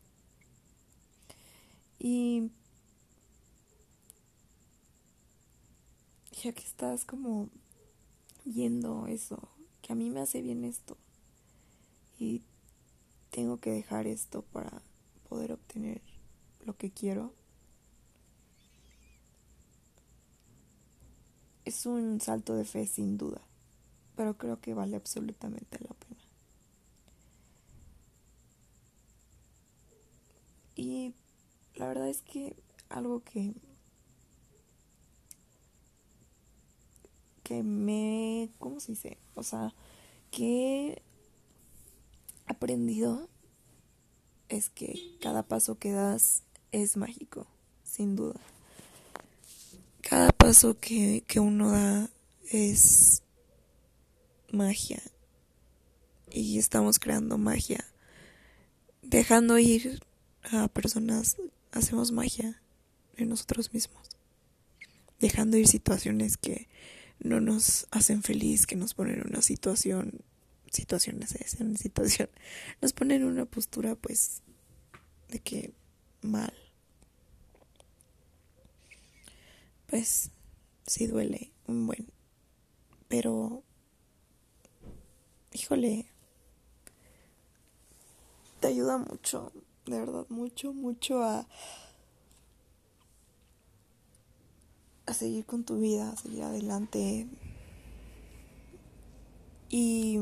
Y 1.99 2.50
ya 6.42 6.52
que 6.52 6.62
estás 6.62 7.04
como 7.04 7.49
viendo 8.44 9.06
eso, 9.06 9.49
que 9.80 9.92
a 9.92 9.96
mí 9.96 10.11
me 10.11 10.20
hace 10.20 10.42
bien 10.42 10.64
esto 10.64 10.96
y 12.18 12.42
tengo 13.30 13.58
que 13.58 13.70
dejar 13.70 14.06
esto 14.06 14.42
para 14.42 14.82
poder 15.28 15.52
obtener 15.52 16.02
lo 16.64 16.76
que 16.76 16.90
quiero. 16.90 17.32
Es 21.64 21.87
un 21.87 22.20
salto 22.20 22.54
de 22.54 22.64
fe 22.64 22.87
sin 22.87 23.16
duda, 23.16 23.40
pero 24.16 24.37
creo 24.37 24.61
que 24.61 24.75
vale 24.75 24.96
absolutamente 24.96 25.78
la 25.80 25.94
pena. 25.94 26.03
Y 30.85 31.14
la 31.76 31.88
verdad 31.88 32.11
es 32.11 32.21
que 32.21 32.55
algo 32.91 33.25
que 33.25 33.55
que 37.43 37.62
me, 37.62 38.50
¿cómo 38.59 38.81
se 38.81 38.93
dice? 38.93 39.17
O 39.35 39.43
sea, 39.43 39.75
que 40.31 40.91
he 40.91 41.03
aprendido 42.47 43.31
es 44.50 44.69
que 44.69 45.17
cada 45.23 45.43
paso 45.43 45.79
que 45.79 45.93
das 45.93 46.43
es 46.71 46.99
mágico, 46.99 47.47
sin 47.83 48.14
duda. 48.14 48.38
Cada 50.03 50.33
paso 50.33 50.79
que, 50.79 51.25
que 51.26 51.41
uno 51.41 51.71
da 51.71 52.11
es 52.50 53.23
magia. 54.53 55.03
Y 56.31 56.59
estamos 56.59 56.99
creando 56.99 57.38
magia. 57.38 57.87
Dejando 59.03 59.59
ir 59.59 60.00
a 60.52 60.68
personas, 60.68 61.36
hacemos 61.72 62.12
magia 62.12 62.60
en 63.16 63.28
nosotros 63.28 63.72
mismos. 63.72 64.08
Dejando 65.20 65.56
ir 65.56 65.68
situaciones 65.68 66.36
que 66.36 66.68
no 67.18 67.40
nos 67.40 67.86
hacen 67.90 68.22
feliz, 68.22 68.66
que 68.66 68.76
nos 68.76 68.94
ponen 68.94 69.20
en 69.20 69.28
una 69.28 69.42
situación 69.42 70.24
situaciones, 70.74 71.34
es 71.40 71.60
una 71.60 71.76
situación, 71.76 72.28
nos 72.82 72.92
ponen 72.92 73.22
en 73.22 73.28
una 73.28 73.46
postura 73.46 73.94
pues 73.94 74.42
de 75.28 75.38
que 75.38 75.72
mal. 76.20 76.52
Pues 79.86 80.30
sí 80.86 81.06
duele 81.06 81.52
un 81.66 81.86
buen, 81.86 82.10
pero 83.08 83.62
híjole, 85.52 86.06
te 88.60 88.68
ayuda 88.68 88.98
mucho, 88.98 89.52
de 89.87 89.99
verdad, 89.99 90.26
mucho, 90.29 90.73
mucho 90.73 91.23
a 91.23 91.47
a 95.07 95.12
seguir 95.12 95.45
con 95.45 95.64
tu 95.64 95.79
vida, 95.79 96.11
a 96.11 96.17
seguir 96.17 96.43
adelante. 96.45 97.29
Y, 99.69 100.19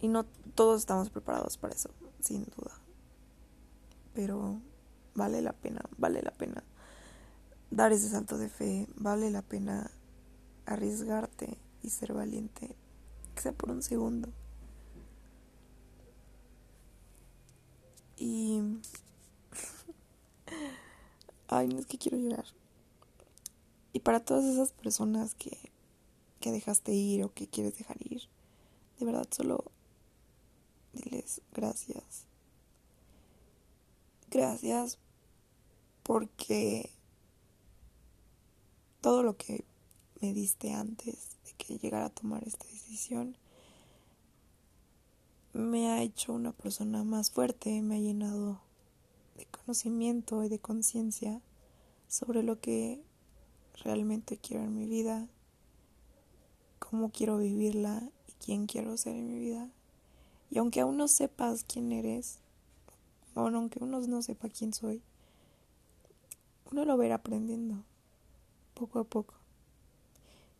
y 0.00 0.08
no 0.08 0.24
todos 0.54 0.80
estamos 0.80 1.10
preparados 1.10 1.56
para 1.58 1.74
eso, 1.74 1.90
sin 2.20 2.44
duda. 2.44 2.80
Pero 4.14 4.60
vale 5.14 5.42
la 5.42 5.52
pena, 5.52 5.82
vale 5.98 6.22
la 6.22 6.30
pena 6.30 6.62
dar 7.70 7.92
ese 7.92 8.08
salto 8.08 8.38
de 8.38 8.48
fe, 8.48 8.86
vale 8.94 9.30
la 9.30 9.42
pena 9.42 9.90
arriesgarte 10.66 11.58
y 11.82 11.90
ser 11.90 12.12
valiente, 12.12 12.76
que 13.34 13.42
sea 13.42 13.52
por 13.52 13.70
un 13.70 13.82
segundo. 13.82 14.28
Y... 18.16 18.60
Ay, 21.48 21.68
no 21.68 21.78
es 21.78 21.86
que 21.86 21.98
quiero 21.98 22.18
llorar. 22.18 22.46
Y 23.92 24.00
para 24.00 24.20
todas 24.24 24.44
esas 24.44 24.72
personas 24.72 25.34
que, 25.34 25.56
que 26.40 26.50
dejaste 26.50 26.92
ir 26.92 27.24
o 27.24 27.32
que 27.32 27.46
quieres 27.46 27.78
dejar 27.78 27.96
ir, 28.00 28.22
de 28.98 29.06
verdad 29.06 29.28
solo 29.30 29.64
diles 30.92 31.40
gracias. 31.52 32.26
Gracias 34.30 34.98
porque 36.02 36.90
todo 39.00 39.22
lo 39.22 39.36
que 39.36 39.64
me 40.20 40.32
diste 40.32 40.72
antes 40.72 41.36
de 41.44 41.52
que 41.56 41.78
llegara 41.78 42.06
a 42.06 42.10
tomar 42.10 42.42
esta 42.46 42.66
decisión 42.66 43.36
me 45.54 45.88
ha 45.88 46.02
hecho 46.02 46.32
una 46.32 46.50
persona 46.50 47.04
más 47.04 47.30
fuerte, 47.30 47.80
me 47.80 47.94
ha 47.94 48.00
llenado 48.00 48.60
de 49.36 49.46
conocimiento 49.46 50.42
y 50.42 50.48
de 50.48 50.58
conciencia 50.58 51.40
sobre 52.08 52.42
lo 52.42 52.60
que 52.60 53.00
realmente 53.84 54.36
quiero 54.36 54.64
en 54.64 54.76
mi 54.76 54.86
vida, 54.86 55.28
cómo 56.80 57.10
quiero 57.10 57.38
vivirla 57.38 58.02
y 58.26 58.32
quién 58.44 58.66
quiero 58.66 58.96
ser 58.96 59.14
en 59.14 59.28
mi 59.28 59.38
vida. 59.38 59.70
Y 60.50 60.58
aunque 60.58 60.80
aún 60.80 60.96
no 60.96 61.06
sepas 61.06 61.62
quién 61.62 61.92
eres, 61.92 62.40
o 63.36 63.46
aunque 63.46 63.82
uno 63.82 64.00
no 64.00 64.22
sepa 64.22 64.48
quién 64.48 64.74
soy, 64.74 65.02
uno 66.72 66.84
lo 66.84 66.96
verá 66.96 67.16
aprendiendo 67.16 67.84
poco 68.74 68.98
a 68.98 69.04
poco. 69.04 69.34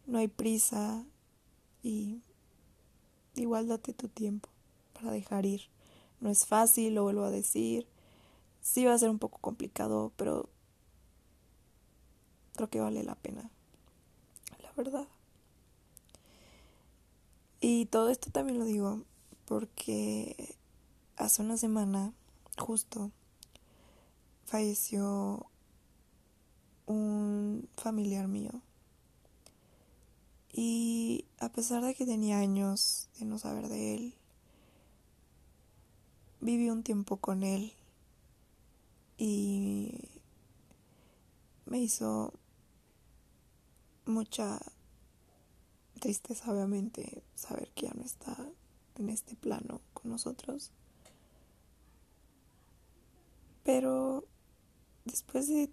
No 0.06 0.18
hay 0.18 0.28
prisa 0.28 1.04
y 1.82 2.20
igual 3.34 3.66
date 3.66 3.92
tu 3.92 4.06
tiempo 4.06 4.53
para 5.04 5.16
dejar 5.16 5.46
ir. 5.46 5.68
No 6.20 6.30
es 6.30 6.46
fácil, 6.46 6.94
lo 6.94 7.02
vuelvo 7.02 7.24
a 7.24 7.30
decir. 7.30 7.86
Sí 8.60 8.84
va 8.84 8.94
a 8.94 8.98
ser 8.98 9.10
un 9.10 9.18
poco 9.18 9.38
complicado, 9.38 10.12
pero 10.16 10.48
creo 12.54 12.70
que 12.70 12.80
vale 12.80 13.02
la 13.02 13.14
pena, 13.14 13.50
la 14.62 14.72
verdad. 14.72 15.06
Y 17.60 17.86
todo 17.86 18.08
esto 18.10 18.30
también 18.30 18.58
lo 18.58 18.64
digo 18.64 19.02
porque 19.44 20.56
hace 21.16 21.42
una 21.42 21.56
semana, 21.56 22.12
justo, 22.56 23.10
falleció 24.44 25.46
un 26.86 27.68
familiar 27.76 28.28
mío. 28.28 28.52
Y 30.52 31.24
a 31.38 31.50
pesar 31.50 31.84
de 31.84 31.94
que 31.94 32.06
tenía 32.06 32.38
años 32.38 33.08
de 33.18 33.24
no 33.24 33.38
saber 33.38 33.68
de 33.68 33.94
él, 33.94 34.14
viví 36.44 36.68
un 36.68 36.82
tiempo 36.82 37.16
con 37.16 37.42
él 37.42 37.72
y 39.16 40.10
me 41.64 41.80
hizo 41.80 42.34
mucha 44.04 44.60
tristeza, 46.00 46.52
obviamente, 46.52 47.22
saber 47.34 47.70
que 47.70 47.86
ya 47.86 47.94
no 47.94 48.02
está 48.02 48.36
en 48.96 49.08
este 49.08 49.36
plano 49.36 49.80
con 49.94 50.10
nosotros. 50.10 50.70
Pero 53.62 54.26
después 55.06 55.48
de 55.48 55.70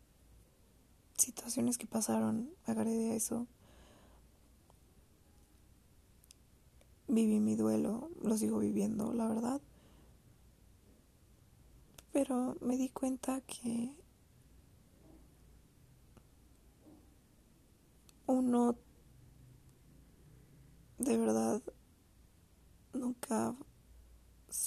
situaciones 1.17 1.77
que 1.77 1.85
pasaron, 1.85 2.49
agregué 2.65 3.11
a 3.11 3.15
eso. 3.15 3.45
Viví 7.09 7.41
mi 7.41 7.57
duelo, 7.57 8.09
lo 8.23 8.37
sigo 8.37 8.59
viviendo, 8.59 9.11
la 9.11 9.27
verdad. 9.27 9.61
Pero 12.11 12.57
me 12.61 12.77
di 12.77 12.89
cuenta 12.89 13.41
que 13.41 13.95
uno 18.27 18.75
de 20.97 21.17
verdad 21.17 21.61
nunca 22.93 23.55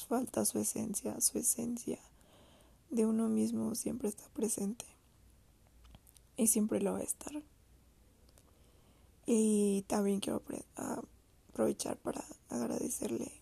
falta 0.09 0.45
su 0.45 0.59
esencia, 0.59 1.21
su 1.21 1.39
esencia 1.39 2.01
de 2.91 3.07
uno 3.07 3.29
mismo 3.29 3.75
siempre 3.75 4.09
está 4.09 4.29
presente 4.31 4.85
y 6.37 6.47
siempre 6.47 6.81
lo 6.81 6.93
va 6.93 6.99
a 6.99 7.03
estar. 7.03 7.43
Y 9.27 9.83
también 9.87 10.21
quiero 10.21 10.43
aprovechar 10.77 11.97
para 11.99 12.25
agradecerle 12.49 13.33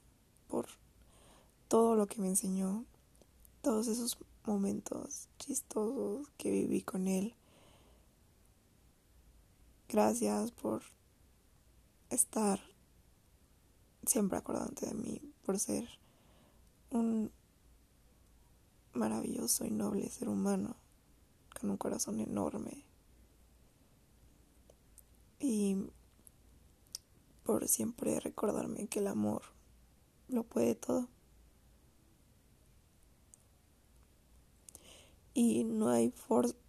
por 0.49 0.67
todo 1.69 1.97
lo 1.97 2.07
que 2.07 2.21
me 2.21 2.29
enseñó, 2.29 2.85
todos 3.63 3.89
esos 3.89 4.19
momentos 4.45 5.29
chistosos 5.39 6.29
que 6.37 6.51
viví 6.51 6.83
con 6.83 7.09
él 7.09 7.35
Gracias 9.93 10.53
por 10.53 10.81
estar 12.09 12.59
siempre 14.07 14.39
acordándote 14.39 14.87
de 14.87 14.95
mí, 14.95 15.21
por 15.45 15.59
ser 15.59 15.87
un 16.89 17.31
maravilloso 18.95 19.67
y 19.67 19.71
noble 19.71 20.09
ser 20.09 20.31
humano 20.31 20.77
con 21.61 21.69
un 21.69 21.77
corazón 21.77 22.21
enorme. 22.21 22.87
Y 25.41 25.77
por 27.45 27.69
siempre 27.69 28.19
recordarme 28.19 28.87
que 28.87 29.01
el 29.01 29.09
amor 29.09 29.43
lo 30.27 30.43
puede 30.45 30.75
todo. 30.75 31.07
Y 35.35 35.65
no 35.65 35.89
hay 35.89 36.13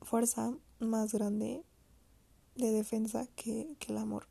fuerza 0.01 0.53
más 0.79 1.13
grande 1.13 1.63
de 2.55 2.71
defensa 2.71 3.27
que, 3.35 3.75
el 3.87 3.97
amor. 3.97 4.27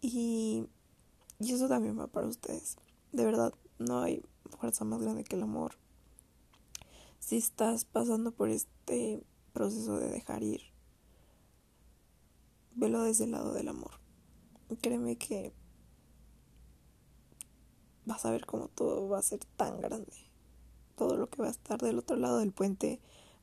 Y, 0.00 0.66
y 1.38 1.52
eso 1.52 1.68
también 1.68 1.98
va 1.98 2.06
para 2.06 2.26
ustedes. 2.26 2.76
De 3.12 3.24
verdad, 3.24 3.54
no 3.78 4.00
hay 4.00 4.22
fuerza 4.58 4.84
más 4.84 5.00
grande 5.00 5.24
que 5.24 5.36
el 5.36 5.42
amor. 5.42 5.76
Si 7.18 7.36
estás 7.36 7.84
pasando 7.84 8.30
por 8.30 8.50
este 8.50 9.22
proceso 9.52 9.98
de 9.98 10.08
dejar 10.08 10.42
ir, 10.42 10.60
velo 12.74 13.02
desde 13.02 13.24
el 13.24 13.32
lado 13.32 13.52
del 13.52 13.68
amor. 13.68 13.92
Créeme 14.80 15.16
que 15.16 15.52
vas 18.06 18.24
a 18.24 18.30
ver 18.30 18.46
cómo 18.46 18.68
todo 18.68 19.08
va 19.08 19.18
a 19.18 19.22
ser 19.22 19.40
tan 19.56 19.80
grande 19.80 20.26
todo 20.96 21.16
lo 21.16 21.28
que 21.28 21.42
va 21.42 21.48
a 21.48 21.52
estar 21.52 21.78
del 21.80 21.98
otro 21.98 22.16
lado 22.16 22.38
del 22.38 22.52
puente 22.52 22.98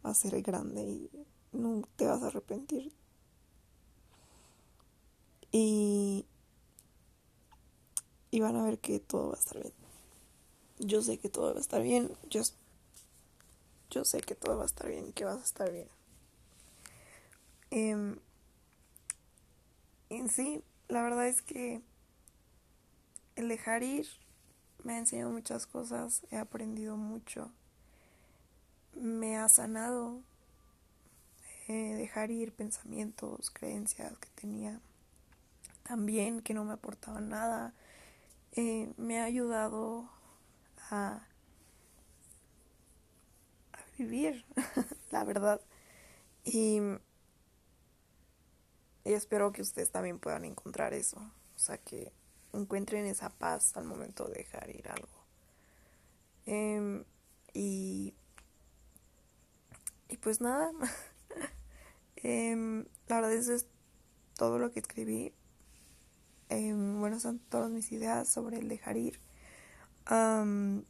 va 0.05 0.09
a 0.09 0.15
ser 0.15 0.41
grande 0.41 0.81
y 0.83 1.09
no 1.53 1.83
te 1.95 2.05
vas 2.05 2.21
a 2.23 2.27
arrepentir. 2.27 2.91
Y, 5.51 6.25
y 8.31 8.39
van 8.39 8.55
a 8.55 8.63
ver 8.63 8.79
que 8.79 8.99
todo 8.99 9.29
va 9.29 9.35
a 9.35 9.39
estar 9.39 9.61
bien. 9.61 9.73
Yo 10.79 11.01
sé 11.01 11.19
que 11.19 11.29
todo 11.29 11.51
va 11.53 11.57
a 11.57 11.61
estar 11.61 11.81
bien. 11.81 12.11
Yo, 12.29 12.41
yo 13.91 14.03
sé 14.03 14.21
que 14.21 14.35
todo 14.35 14.57
va 14.57 14.63
a 14.63 14.65
estar 14.65 14.89
bien, 14.89 15.13
que 15.13 15.25
vas 15.25 15.37
a 15.37 15.43
estar 15.43 15.71
bien. 15.71 15.87
Eh, 17.69 18.17
en 20.09 20.29
sí, 20.29 20.63
la 20.89 21.03
verdad 21.03 21.27
es 21.27 21.41
que 21.43 21.81
el 23.35 23.47
dejar 23.47 23.83
ir 23.83 24.07
me 24.83 24.93
ha 24.93 24.97
enseñado 24.97 25.31
muchas 25.31 25.65
cosas, 25.65 26.23
he 26.31 26.37
aprendido 26.37 26.97
mucho, 26.97 27.51
me 28.95 29.37
ha 29.37 29.47
sanado, 29.49 30.21
eh, 31.67 31.95
dejar 31.95 32.31
ir 32.31 32.51
pensamientos, 32.51 33.49
creencias 33.49 34.17
que 34.17 34.29
tenía 34.35 34.81
también 35.83 36.41
que 36.41 36.53
no 36.53 36.63
me 36.63 36.73
aportaban 36.73 37.29
nada. 37.29 37.73
Eh, 38.53 38.91
me 38.97 39.19
ha 39.19 39.25
ayudado 39.25 40.09
a, 40.89 41.25
a 43.73 43.79
vivir, 43.97 44.45
la 45.11 45.23
verdad. 45.23 45.61
Y, 46.45 46.79
y 49.05 49.13
espero 49.13 49.51
que 49.51 49.61
ustedes 49.61 49.91
también 49.91 50.19
puedan 50.19 50.45
encontrar 50.45 50.93
eso. 50.93 51.17
O 51.55 51.59
sea, 51.59 51.77
que 51.77 52.11
encuentren 52.53 53.05
esa 53.05 53.29
paz 53.29 53.75
al 53.77 53.85
momento 53.85 54.25
de 54.25 54.35
dejar 54.35 54.69
ir 54.69 54.87
algo. 54.89 55.23
Em, 56.45 57.03
y, 57.53 58.13
y 60.09 60.17
pues 60.17 60.41
nada, 60.41 60.71
em, 62.17 62.85
la 63.07 63.15
verdad 63.15 63.33
eso 63.33 63.53
es 63.53 63.67
todo 64.35 64.59
lo 64.59 64.71
que 64.71 64.79
escribí. 64.79 65.33
Em, 66.49 66.99
bueno, 66.99 67.19
son 67.19 67.39
todas 67.39 67.71
mis 67.71 67.91
ideas 67.91 68.27
sobre 68.29 68.57
el 68.59 68.67
dejar 68.69 68.97
ir. 68.97 69.19
la 70.07 70.83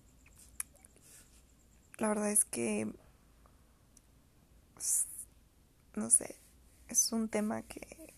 verdad 2.00 2.32
es 2.32 2.44
que, 2.44 2.92
no 5.96 6.10
sé, 6.10 6.36
es 6.88 7.12
un 7.12 7.30
tema 7.30 7.62
que, 7.64 8.14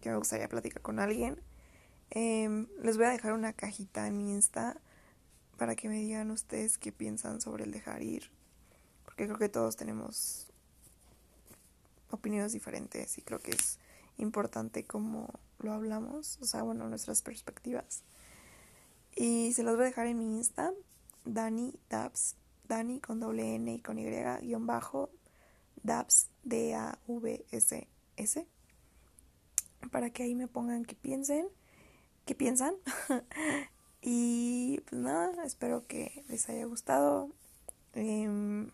que 0.00 0.10
me 0.10 0.16
gustaría 0.16 0.48
platicar 0.48 0.82
con 0.82 0.98
alguien. 0.98 1.40
Em, 2.14 2.66
les 2.82 2.98
voy 2.98 3.06
a 3.06 3.10
dejar 3.10 3.32
una 3.32 3.54
cajita 3.54 4.06
en 4.06 4.18
mi 4.18 4.32
Insta 4.32 4.78
para 5.56 5.74
que 5.74 5.88
me 5.88 5.94
digan 5.94 6.30
ustedes 6.30 6.76
qué 6.76 6.92
piensan 6.92 7.40
sobre 7.40 7.64
el 7.64 7.72
dejar 7.72 8.02
ir. 8.02 8.30
Porque 9.06 9.24
creo 9.24 9.38
que 9.38 9.48
todos 9.48 9.76
tenemos 9.76 10.46
opiniones 12.10 12.52
diferentes 12.52 13.16
y 13.16 13.22
creo 13.22 13.40
que 13.40 13.52
es 13.52 13.78
importante 14.18 14.84
como 14.84 15.30
lo 15.58 15.72
hablamos, 15.72 16.38
o 16.42 16.44
sea, 16.44 16.62
bueno, 16.62 16.86
nuestras 16.86 17.22
perspectivas. 17.22 18.02
Y 19.16 19.54
se 19.54 19.62
los 19.62 19.76
voy 19.76 19.84
a 19.84 19.86
dejar 19.86 20.06
en 20.06 20.18
mi 20.18 20.36
Insta, 20.36 20.74
Dani 21.24 21.72
Dabs, 21.88 22.36
Dani 22.68 23.00
con 23.00 23.20
doble 23.20 23.54
N 23.54 23.72
y 23.72 23.80
con 23.80 23.98
Y, 23.98 24.04
guion 24.42 24.66
bajo, 24.66 25.08
Dabs, 25.82 26.28
D-A-V-S-S, 26.44 28.46
para 29.90 30.10
que 30.10 30.24
ahí 30.24 30.34
me 30.34 30.46
pongan 30.46 30.84
que 30.84 30.94
piensen 30.94 31.48
qué 32.24 32.34
piensan. 32.34 32.74
y 34.02 34.80
pues 34.88 35.00
nada, 35.00 35.44
espero 35.44 35.86
que 35.86 36.24
les 36.28 36.48
haya 36.48 36.64
gustado. 36.66 37.30
Em, 37.94 38.70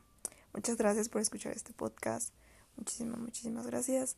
muchas 0.53 0.77
gracias 0.77 1.09
por 1.09 1.21
escuchar 1.21 1.53
este 1.53 1.73
podcast. 1.73 2.33
Muchísimas, 2.77 3.21
muchísimas 3.21 3.67
gracias. 3.67 4.17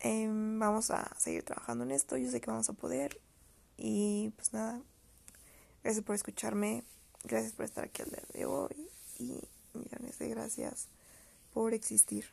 Em, 0.00 0.58
vamos 0.58 0.90
a 0.90 1.14
seguir 1.18 1.42
trabajando 1.42 1.84
en 1.84 1.90
esto. 1.90 2.16
Yo 2.16 2.30
sé 2.30 2.40
que 2.40 2.50
vamos 2.50 2.68
a 2.68 2.72
poder. 2.72 3.20
Y 3.76 4.30
pues 4.36 4.52
nada, 4.52 4.80
gracias 5.82 6.04
por 6.04 6.14
escucharme. 6.14 6.84
Gracias 7.24 7.52
por 7.52 7.64
estar 7.64 7.84
aquí 7.84 8.02
al 8.02 8.10
día 8.10 8.24
de 8.32 8.46
hoy. 8.46 8.88
Y 9.18 9.40
millones 9.74 10.18
de 10.18 10.28
gracias 10.28 10.88
por 11.52 11.74
existir. 11.74 12.26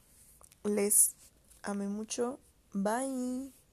Les 0.64 1.16
amé 1.64 1.88
mucho. 1.88 2.40
Bye. 2.74 3.65